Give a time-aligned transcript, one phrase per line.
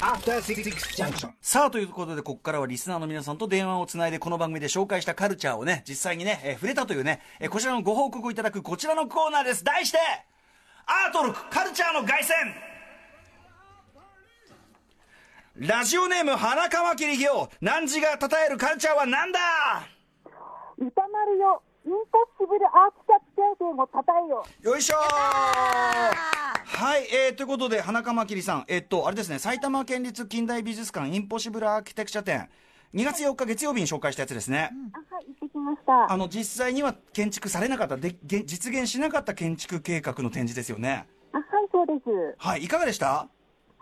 [0.00, 0.62] After Six
[0.96, 1.30] Junction.
[1.40, 9.64] さあ、ということで、ここからはリスナーの皆さんと電話をつないで、この番組で紹介したカルチャーをね、実際にね、えー触れたというね、えーこちらのご報告をいただくこちらのコーナーです。
[9.64, 9.98] 題して、
[10.86, 12.28] アート録カルチャーの凱旋
[15.56, 19.40] ラジオネーム、花川切りよ、汝が称えるカルチャーは何だ？
[20.78, 24.46] 歌丸よ、インポッシブルアーキテクチャーもたたえよ。
[24.62, 26.37] よいしょー
[26.98, 32.48] はい、えー、ということで、花川切さん、えっと、あれですね、埼玉県立近代美術館インポッシブルアーキテクチャ展、
[32.92, 34.72] 2月4日月曜日に紹介したやつですね。
[34.92, 36.12] あ、はい、行ってきました。
[36.12, 41.06] あの、実際には建築されなかった、でげ実現しなかった建築計画の展示ですよね。
[41.32, 42.34] あ、はい、そうです。
[42.36, 43.28] はい、いかがでした？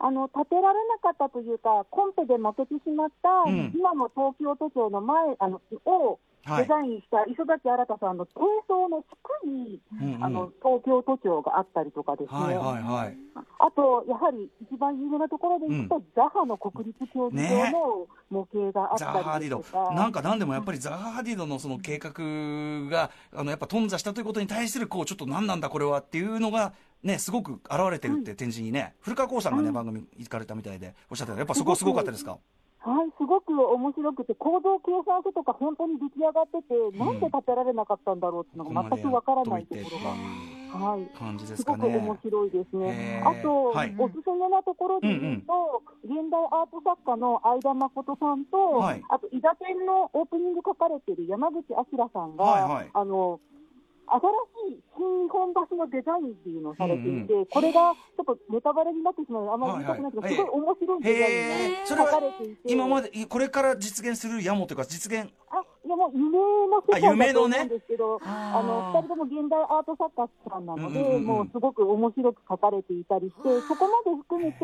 [0.00, 6.18] あの、建てられなかったというか、コンペで負けてしまった、うん今の東京都庁の前、あの、をはい
[6.56, 8.32] デザインした磯崎新さんの低
[8.66, 9.04] 層の地
[9.42, 12.38] 区に、うんうんあの、東京都庁があったりとかですね。
[12.38, 13.16] はいはいはい。
[13.58, 19.94] あと、やはり一番有名なところで言うと、うザハの国立競技場の模型があっザハ・ハたディドりとか。。
[19.94, 22.10] なんかなんでもやっぱりザハ・ハディドのその計画
[22.90, 26.72] が、あの、やっぱ頓挫したということに対する、こう、ちょっと何なんだこれはっていうのが、
[27.02, 32.38] ね、すごく現れてるって展示にね、古川光さんがね、番組行かれたみたいでおっしゃってたやっぱそこすごかったですか？
[32.88, 41.98] はい、すごく面白くて、構造計算書とか本当に出来上がってて、なんで建てられなかったんだろうっていうのが全くわからないところが、はい、感じですすごくかね。
[41.98, 43.22] 面白いですへね。
[43.22, 43.28] ー。
[43.28, 43.94] あと、はい。
[43.98, 49.02] おすすめなところで言うと、現代アート作家の相田誠さんと、はい。
[49.10, 52.90] あと、伊田店のオープニング書かれている山口明さんが、はいはい。
[52.94, 53.40] あの、
[54.08, 66.36] 新しい新日本橋のデザインっていうのをされていて、うんこれがちょっとネタバレになってしまうので、あんまり言いたくないけど、はいはいすごい面白いデザインが書かはれていて、今まで、いこれから実現するやもというか、実現、あ、いやもう夢
[66.68, 74.58] の世界だと思うんですけど、ああの、二人とも現代アート作家さんなので、うんうんうんもうすごく面白く書かれていたりして、そこまで含めて、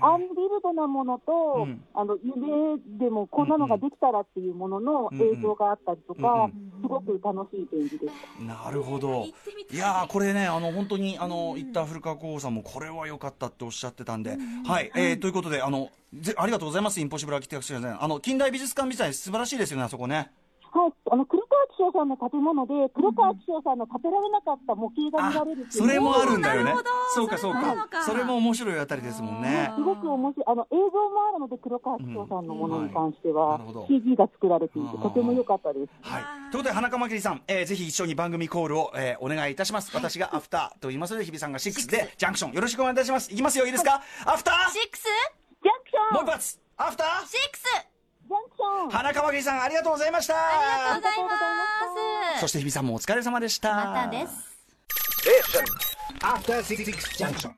[0.00, 1.82] アンビルドなものと、うん。
[1.94, 8.44] あの、夢でもこんなのができたらっていうものの映像があったりとうんかう、すごく楽しい展示でした。
[8.44, 9.26] なるほど。
[9.70, 9.76] い。
[9.76, 14.36] やーこれね、あの、本当に、あの、言った古川光さんも、これは良かったっておっしゃってたんで、
[14.66, 17.96] はい、えーということで、あの、ぜありがとうございます、インポッシブルアーキテクチャね。
[17.98, 20.30] あの、近代美術館みたいに素晴らしいですよね、あそこね。
[20.74, 25.82] はい、あの、黒川紀章さんの建物で、黒川紀章さんの建てられなかった模型が見られるっていう。
[25.82, 26.64] それもあるんだよね。
[26.64, 26.90] なるほど。
[27.14, 27.86] そうか、そうか。
[27.86, 28.04] か。
[28.04, 29.70] それも面白いあたりですもんね。
[29.76, 35.90] すごく面白い、あの映像もあるので、黒川紀章さんのものに関しては CG が作られていて、うんとても良かったです。
[36.02, 36.22] はい。
[36.50, 39.94] ということで、花川まきりさん、えーぜひ一緒に番組コールを、えーお願いいたします。
[39.94, 43.32] 私がアフターと言いますので、日比さんがシックスで、ジャンクション、よろしくお願いいたします。
[43.32, 44.02] いきますよ、いいですか？
[44.26, 44.70] アフター？
[44.72, 45.04] シックス？
[45.62, 46.58] ジャンクションもう一発。
[46.76, 47.26] アフター？
[47.26, 47.93] シックス
[48.90, 51.38] 花川まきりさん、ありがとうございましたありがとうござい
[52.34, 53.74] ますそして日比さんもお疲れ様でした。
[53.74, 54.54] またです
[56.20, 56.84] After Six
[57.16, 57.54] Junction.